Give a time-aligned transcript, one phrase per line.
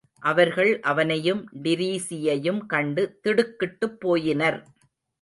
[0.19, 4.59] அவர்கள் அவனையும் டிரீஸியையும் கண்டு திடுக்கிட்டுப்போயினர்.